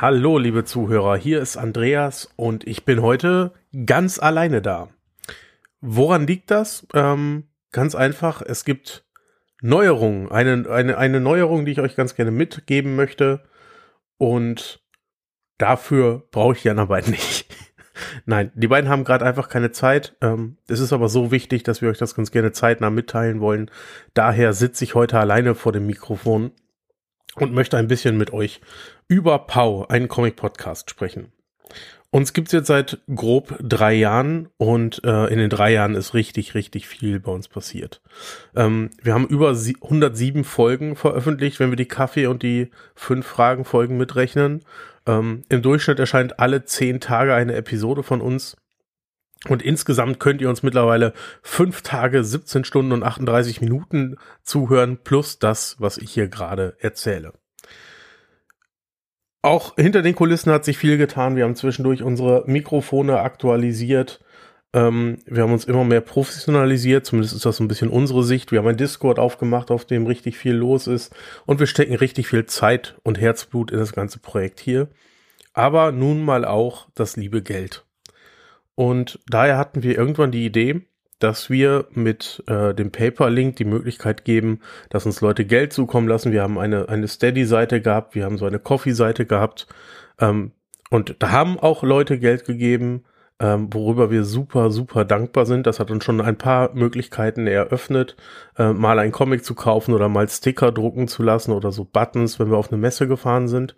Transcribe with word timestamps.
Hallo, 0.00 0.38
liebe 0.38 0.64
Zuhörer, 0.64 1.18
hier 1.18 1.42
ist 1.42 1.58
Andreas 1.58 2.32
und 2.36 2.66
ich 2.66 2.86
bin 2.86 3.02
heute 3.02 3.52
ganz 3.84 4.18
alleine 4.18 4.62
da. 4.62 4.88
Woran 5.82 6.26
liegt 6.26 6.50
das? 6.50 6.86
Ähm, 6.94 7.48
ganz 7.70 7.94
einfach, 7.94 8.40
es 8.40 8.64
gibt 8.64 9.04
Neuerungen, 9.60 10.32
eine, 10.32 10.66
eine, 10.70 10.96
eine 10.96 11.20
Neuerung, 11.20 11.66
die 11.66 11.72
ich 11.72 11.80
euch 11.82 11.96
ganz 11.96 12.14
gerne 12.14 12.30
mitgeben 12.30 12.96
möchte 12.96 13.42
und 14.16 14.82
dafür 15.58 16.26
brauche 16.30 16.54
ich 16.56 16.64
Jan 16.64 16.78
aber 16.78 17.02
nicht. 17.06 17.54
Nein, 18.24 18.52
die 18.54 18.68
beiden 18.68 18.88
haben 18.88 19.04
gerade 19.04 19.26
einfach 19.26 19.50
keine 19.50 19.70
Zeit. 19.70 20.16
Ähm, 20.22 20.56
es 20.66 20.80
ist 20.80 20.94
aber 20.94 21.10
so 21.10 21.30
wichtig, 21.30 21.62
dass 21.62 21.82
wir 21.82 21.90
euch 21.90 21.98
das 21.98 22.14
ganz 22.14 22.30
gerne 22.30 22.52
zeitnah 22.52 22.88
mitteilen 22.88 23.42
wollen. 23.42 23.70
Daher 24.14 24.54
sitze 24.54 24.82
ich 24.82 24.94
heute 24.94 25.20
alleine 25.20 25.54
vor 25.54 25.72
dem 25.72 25.86
Mikrofon 25.86 26.52
und 27.36 27.52
möchte 27.52 27.76
ein 27.76 27.88
bisschen 27.88 28.16
mit 28.16 28.32
euch 28.32 28.60
über 29.08 29.38
Pau, 29.40 29.86
einen 29.86 30.08
Comic-Podcast, 30.08 30.90
sprechen. 30.90 31.32
Uns 32.12 32.32
gibt's 32.32 32.50
jetzt 32.50 32.66
seit 32.66 32.98
grob 33.14 33.56
drei 33.60 33.94
Jahren 33.94 34.48
und 34.56 35.00
äh, 35.04 35.26
in 35.26 35.38
den 35.38 35.48
drei 35.48 35.72
Jahren 35.72 35.94
ist 35.94 36.12
richtig, 36.12 36.56
richtig 36.56 36.88
viel 36.88 37.20
bei 37.20 37.30
uns 37.30 37.46
passiert. 37.46 38.02
Ähm, 38.56 38.90
wir 39.00 39.14
haben 39.14 39.28
über 39.28 39.50
107 39.50 40.42
Folgen 40.42 40.96
veröffentlicht, 40.96 41.60
wenn 41.60 41.70
wir 41.70 41.76
die 41.76 41.86
Kaffee- 41.86 42.26
und 42.26 42.42
die 42.42 42.70
fünf 42.96 43.26
Fragen-Folgen 43.26 43.96
mitrechnen. 43.96 44.64
Ähm, 45.06 45.44
Im 45.48 45.62
Durchschnitt 45.62 46.00
erscheint 46.00 46.40
alle 46.40 46.64
zehn 46.64 46.98
Tage 46.98 47.32
eine 47.32 47.54
Episode 47.54 48.02
von 48.02 48.20
uns. 48.20 48.56
Und 49.48 49.62
insgesamt 49.62 50.20
könnt 50.20 50.42
ihr 50.42 50.50
uns 50.50 50.62
mittlerweile 50.62 51.14
fünf 51.42 51.80
Tage, 51.82 52.22
17 52.24 52.64
Stunden 52.64 52.92
und 52.92 53.02
38 53.02 53.60
Minuten 53.62 54.16
zuhören, 54.42 54.98
plus 55.02 55.38
das, 55.38 55.76
was 55.78 55.96
ich 55.96 56.12
hier 56.12 56.28
gerade 56.28 56.76
erzähle. 56.78 57.32
Auch 59.42 59.74
hinter 59.76 60.02
den 60.02 60.14
Kulissen 60.14 60.52
hat 60.52 60.66
sich 60.66 60.76
viel 60.76 60.98
getan. 60.98 61.36
Wir 61.36 61.44
haben 61.44 61.56
zwischendurch 61.56 62.02
unsere 62.02 62.44
Mikrofone 62.46 63.20
aktualisiert. 63.20 64.20
Ähm, 64.74 65.18
wir 65.24 65.42
haben 65.42 65.52
uns 65.54 65.64
immer 65.64 65.84
mehr 65.84 66.02
professionalisiert. 66.02 67.06
Zumindest 67.06 67.34
ist 67.34 67.46
das 67.46 67.56
so 67.56 67.64
ein 67.64 67.68
bisschen 67.68 67.88
unsere 67.88 68.22
Sicht. 68.22 68.52
Wir 68.52 68.58
haben 68.58 68.68
ein 68.68 68.76
Discord 68.76 69.18
aufgemacht, 69.18 69.70
auf 69.70 69.86
dem 69.86 70.06
richtig 70.06 70.36
viel 70.36 70.52
los 70.54 70.86
ist. 70.86 71.14
Und 71.46 71.58
wir 71.58 71.66
stecken 71.66 71.94
richtig 71.94 72.28
viel 72.28 72.44
Zeit 72.44 72.98
und 73.02 73.18
Herzblut 73.18 73.70
in 73.70 73.78
das 73.78 73.92
ganze 73.94 74.18
Projekt 74.18 74.60
hier. 74.60 74.88
Aber 75.54 75.90
nun 75.90 76.22
mal 76.22 76.44
auch 76.44 76.88
das 76.94 77.16
liebe 77.16 77.42
Geld. 77.42 77.86
Und 78.80 79.18
daher 79.28 79.58
hatten 79.58 79.82
wir 79.82 79.98
irgendwann 79.98 80.30
die 80.30 80.46
Idee, 80.46 80.80
dass 81.18 81.50
wir 81.50 81.84
mit 81.90 82.42
äh, 82.46 82.72
dem 82.72 82.90
Paper-Link 82.90 83.56
die 83.56 83.66
Möglichkeit 83.66 84.24
geben, 84.24 84.60
dass 84.88 85.04
uns 85.04 85.20
Leute 85.20 85.44
Geld 85.44 85.74
zukommen 85.74 86.08
lassen. 86.08 86.32
Wir 86.32 86.40
haben 86.40 86.58
eine, 86.58 86.88
eine 86.88 87.06
Steady-Seite 87.06 87.82
gehabt, 87.82 88.14
wir 88.14 88.24
haben 88.24 88.38
so 88.38 88.46
eine 88.46 88.58
Coffee-Seite 88.58 89.26
gehabt. 89.26 89.66
Ähm, 90.18 90.52
und 90.88 91.16
da 91.18 91.30
haben 91.30 91.60
auch 91.60 91.82
Leute 91.82 92.18
Geld 92.18 92.46
gegeben, 92.46 93.04
ähm, 93.38 93.68
worüber 93.70 94.10
wir 94.10 94.24
super, 94.24 94.70
super 94.70 95.04
dankbar 95.04 95.44
sind. 95.44 95.66
Das 95.66 95.78
hat 95.78 95.90
uns 95.90 96.02
schon 96.02 96.22
ein 96.22 96.38
paar 96.38 96.72
Möglichkeiten 96.72 97.46
eröffnet, 97.46 98.16
äh, 98.56 98.72
mal 98.72 98.98
ein 98.98 99.12
Comic 99.12 99.44
zu 99.44 99.54
kaufen 99.54 99.92
oder 99.92 100.08
mal 100.08 100.26
Sticker 100.26 100.72
drucken 100.72 101.06
zu 101.06 101.22
lassen 101.22 101.52
oder 101.52 101.70
so 101.70 101.84
Buttons, 101.84 102.40
wenn 102.40 102.50
wir 102.50 102.56
auf 102.56 102.72
eine 102.72 102.80
Messe 102.80 103.06
gefahren 103.06 103.46
sind. 103.46 103.74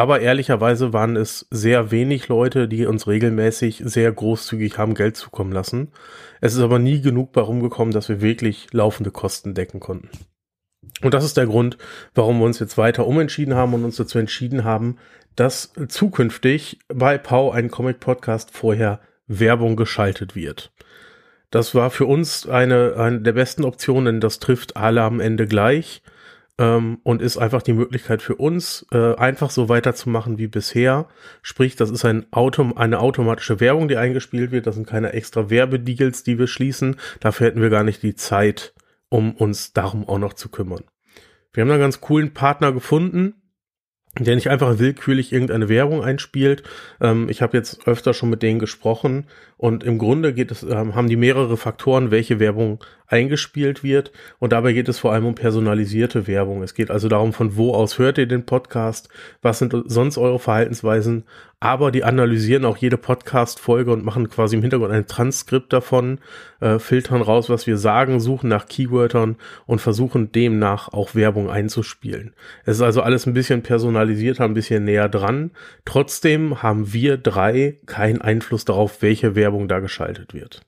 Aber 0.00 0.20
ehrlicherweise 0.20 0.94
waren 0.94 1.14
es 1.14 1.46
sehr 1.50 1.90
wenig 1.90 2.28
Leute, 2.28 2.68
die 2.68 2.86
uns 2.86 3.06
regelmäßig 3.06 3.82
sehr 3.84 4.10
großzügig 4.10 4.78
haben 4.78 4.94
Geld 4.94 5.14
zukommen 5.14 5.52
lassen. 5.52 5.88
Es 6.40 6.54
ist 6.54 6.60
aber 6.60 6.78
nie 6.78 7.02
genug 7.02 7.32
bei 7.32 7.42
rumgekommen, 7.42 7.92
dass 7.92 8.08
wir 8.08 8.22
wirklich 8.22 8.68
laufende 8.72 9.10
Kosten 9.10 9.52
decken 9.52 9.78
konnten. 9.78 10.08
Und 11.02 11.12
das 11.12 11.22
ist 11.22 11.36
der 11.36 11.44
Grund, 11.44 11.76
warum 12.14 12.38
wir 12.38 12.46
uns 12.46 12.60
jetzt 12.60 12.78
weiter 12.78 13.06
umentschieden 13.06 13.52
haben 13.52 13.74
und 13.74 13.84
uns 13.84 13.96
dazu 13.96 14.18
entschieden 14.18 14.64
haben, 14.64 14.96
dass 15.36 15.74
zukünftig 15.88 16.78
bei 16.88 17.18
Pau 17.18 17.50
ein 17.50 17.70
Comic-Podcast 17.70 18.56
vorher 18.56 19.00
Werbung 19.26 19.76
geschaltet 19.76 20.34
wird. 20.34 20.72
Das 21.50 21.74
war 21.74 21.90
für 21.90 22.06
uns 22.06 22.48
eine, 22.48 22.94
eine 22.96 23.20
der 23.20 23.32
besten 23.32 23.66
Optionen, 23.66 24.22
das 24.22 24.38
trifft 24.38 24.78
alle 24.78 25.02
am 25.02 25.20
Ende 25.20 25.46
gleich 25.46 26.00
ähm, 26.60 26.98
und 27.02 27.22
ist 27.22 27.38
einfach 27.38 27.62
die 27.62 27.72
Möglichkeit 27.72 28.20
für 28.20 28.36
uns, 28.36 28.86
äh, 28.92 29.14
einfach 29.14 29.50
so 29.50 29.68
weiterzumachen 29.70 30.38
wie 30.38 30.46
bisher. 30.46 31.08
Sprich, 31.40 31.74
das 31.74 31.90
ist 31.90 32.04
ein 32.04 32.26
Auto, 32.32 32.74
eine 32.76 33.00
automatische 33.00 33.58
Werbung, 33.60 33.88
die 33.88 33.96
eingespielt 33.96 34.52
wird. 34.52 34.66
Das 34.66 34.74
sind 34.74 34.86
keine 34.86 35.14
extra 35.14 35.48
Werbedeals, 35.48 36.22
die 36.22 36.38
wir 36.38 36.46
schließen. 36.46 36.96
Dafür 37.18 37.46
hätten 37.46 37.62
wir 37.62 37.70
gar 37.70 37.82
nicht 37.82 38.02
die 38.02 38.14
Zeit, 38.14 38.74
um 39.08 39.34
uns 39.34 39.72
darum 39.72 40.06
auch 40.06 40.18
noch 40.18 40.34
zu 40.34 40.50
kümmern. 40.50 40.84
Wir 41.52 41.62
haben 41.62 41.70
einen 41.70 41.80
ganz 41.80 42.00
coolen 42.00 42.34
Partner 42.34 42.72
gefunden, 42.72 43.39
der 44.18 44.34
nicht 44.34 44.50
einfach 44.50 44.78
willkürlich 44.78 45.32
irgendeine 45.32 45.68
Werbung 45.68 46.02
einspielt. 46.02 46.64
Ähm, 47.00 47.28
ich 47.28 47.42
habe 47.42 47.56
jetzt 47.56 47.86
öfter 47.86 48.12
schon 48.12 48.30
mit 48.30 48.42
denen 48.42 48.58
gesprochen 48.58 49.26
und 49.56 49.84
im 49.84 49.98
Grunde 49.98 50.32
geht 50.32 50.50
es, 50.50 50.62
ähm, 50.62 50.94
haben 50.94 51.08
die 51.08 51.16
mehrere 51.16 51.56
Faktoren, 51.56 52.10
welche 52.10 52.40
Werbung 52.40 52.80
eingespielt 53.06 53.82
wird. 53.82 54.10
Und 54.38 54.52
dabei 54.52 54.72
geht 54.72 54.88
es 54.88 54.98
vor 54.98 55.12
allem 55.12 55.26
um 55.26 55.34
personalisierte 55.34 56.26
Werbung. 56.26 56.62
Es 56.62 56.74
geht 56.74 56.90
also 56.90 57.08
darum, 57.08 57.32
von 57.32 57.56
wo 57.56 57.74
aus 57.74 57.98
hört 57.98 58.18
ihr 58.18 58.26
den 58.26 58.46
Podcast, 58.46 59.10
was 59.42 59.58
sind 59.58 59.74
sonst 59.86 60.16
eure 60.16 60.38
Verhaltensweisen, 60.38 61.24
aber 61.58 61.90
die 61.90 62.04
analysieren 62.04 62.64
auch 62.64 62.78
jede 62.78 62.96
Podcast-Folge 62.96 63.92
und 63.92 64.02
machen 64.02 64.30
quasi 64.30 64.56
im 64.56 64.62
Hintergrund 64.62 64.92
ein 64.92 65.06
Transkript 65.06 65.74
davon, 65.74 66.20
äh, 66.60 66.78
filtern 66.78 67.20
raus, 67.20 67.50
was 67.50 67.66
wir 67.66 67.76
sagen, 67.76 68.18
suchen 68.18 68.48
nach 68.48 68.66
Keywörtern 68.66 69.36
und 69.66 69.80
versuchen 69.80 70.32
demnach 70.32 70.88
auch 70.88 71.14
Werbung 71.14 71.50
einzuspielen. 71.50 72.32
Es 72.64 72.76
ist 72.76 72.82
also 72.82 73.02
alles 73.02 73.26
ein 73.26 73.34
bisschen 73.34 73.62
personalisierter, 74.10 74.44
ein 74.44 74.54
bisschen 74.54 74.84
näher 74.84 75.08
dran. 75.08 75.50
Trotzdem 75.84 76.62
haben 76.62 76.92
wir 76.92 77.16
drei 77.16 77.78
keinen 77.86 78.20
Einfluss 78.20 78.64
darauf, 78.64 79.02
welche 79.02 79.34
Werbung 79.34 79.68
da 79.68 79.80
geschaltet 79.80 80.34
wird. 80.34 80.62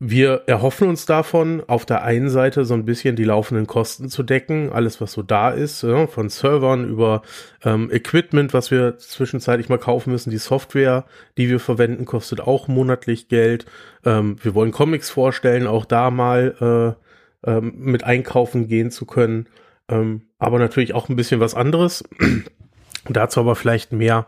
Wir 0.00 0.42
erhoffen 0.46 0.88
uns 0.88 1.06
davon, 1.06 1.62
auf 1.66 1.86
der 1.86 2.02
einen 2.02 2.28
Seite 2.28 2.64
so 2.64 2.74
ein 2.74 2.84
bisschen 2.84 3.16
die 3.16 3.24
laufenden 3.24 3.66
Kosten 3.66 4.10
zu 4.10 4.22
decken, 4.22 4.70
alles 4.70 5.00
was 5.00 5.12
so 5.12 5.22
da 5.22 5.50
ist, 5.50 5.82
ja, 5.82 6.06
von 6.08 6.28
Servern 6.28 6.86
über 6.86 7.22
ähm, 7.64 7.90
Equipment, 7.90 8.52
was 8.52 8.70
wir 8.70 8.98
zwischenzeitlich 8.98 9.68
mal 9.70 9.78
kaufen 9.78 10.10
müssen, 10.10 10.30
die 10.30 10.38
Software, 10.38 11.04
die 11.38 11.48
wir 11.48 11.60
verwenden, 11.60 12.04
kostet 12.04 12.40
auch 12.40 12.68
monatlich 12.68 13.28
Geld. 13.28 13.66
Ähm, 14.04 14.36
wir 14.42 14.54
wollen 14.54 14.72
Comics 14.72 15.08
vorstellen, 15.10 15.66
auch 15.66 15.86
da 15.86 16.10
mal 16.10 16.96
äh, 17.44 17.50
äh, 17.50 17.60
mit 17.60 18.04
einkaufen 18.04 18.66
gehen 18.66 18.90
zu 18.90 19.06
können, 19.06 19.46
ähm, 19.88 20.22
aber 20.38 20.58
natürlich 20.58 20.94
auch 20.94 21.08
ein 21.08 21.16
bisschen 21.16 21.40
was 21.40 21.54
anderes. 21.54 22.04
Dazu 23.08 23.40
aber 23.40 23.56
vielleicht 23.56 23.92
mehr 23.92 24.26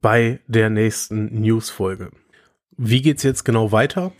bei 0.00 0.40
der 0.46 0.70
nächsten 0.70 1.40
News-Folge. 1.40 2.10
Wie 2.76 3.02
geht's 3.02 3.22
jetzt 3.22 3.44
genau 3.44 3.72
weiter? 3.72 4.12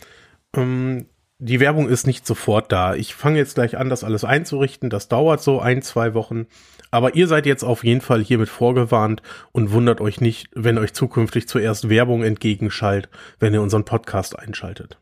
Ähm, 0.54 1.06
die 1.38 1.60
Werbung 1.60 1.88
ist 1.88 2.06
nicht 2.06 2.26
sofort 2.26 2.70
da. 2.70 2.94
Ich 2.94 3.14
fange 3.14 3.38
jetzt 3.38 3.54
gleich 3.54 3.78
an, 3.78 3.88
das 3.88 4.04
alles 4.04 4.24
einzurichten. 4.24 4.90
Das 4.90 5.08
dauert 5.08 5.42
so 5.42 5.58
ein, 5.60 5.80
zwei 5.80 6.12
Wochen. 6.12 6.46
Aber 6.90 7.14
ihr 7.14 7.26
seid 7.26 7.46
jetzt 7.46 7.62
auf 7.62 7.82
jeden 7.84 8.02
Fall 8.02 8.22
hiermit 8.22 8.48
vorgewarnt 8.48 9.22
und 9.52 9.72
wundert 9.72 10.00
euch 10.02 10.20
nicht, 10.20 10.50
wenn 10.54 10.76
euch 10.76 10.92
zukünftig 10.92 11.48
zuerst 11.48 11.88
Werbung 11.88 12.22
entgegenschallt, 12.22 13.08
wenn 13.38 13.54
ihr 13.54 13.62
unseren 13.62 13.84
Podcast 13.84 14.38
einschaltet. 14.38 14.98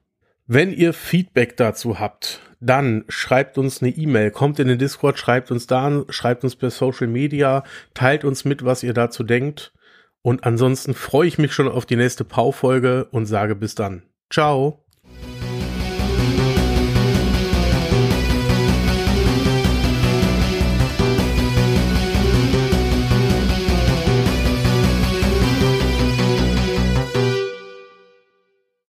Wenn 0.50 0.72
ihr 0.72 0.94
Feedback 0.94 1.58
dazu 1.58 2.00
habt, 2.00 2.40
dann 2.58 3.04
schreibt 3.08 3.58
uns 3.58 3.82
eine 3.82 3.90
E-Mail, 3.90 4.30
kommt 4.30 4.58
in 4.58 4.66
den 4.66 4.78
Discord, 4.78 5.18
schreibt 5.18 5.50
uns 5.50 5.66
da 5.66 5.86
an, 5.86 6.06
schreibt 6.08 6.42
uns 6.42 6.56
per 6.56 6.70
Social 6.70 7.06
Media, 7.06 7.64
teilt 7.92 8.24
uns 8.24 8.46
mit, 8.46 8.64
was 8.64 8.82
ihr 8.82 8.94
dazu 8.94 9.24
denkt. 9.24 9.74
Und 10.22 10.44
ansonsten 10.44 10.94
freue 10.94 11.28
ich 11.28 11.36
mich 11.36 11.52
schon 11.52 11.68
auf 11.68 11.84
die 11.84 11.96
nächste 11.96 12.24
Pau-Folge 12.24 13.08
und 13.10 13.26
sage 13.26 13.56
bis 13.56 13.74
dann. 13.74 14.04
Ciao. 14.30 14.87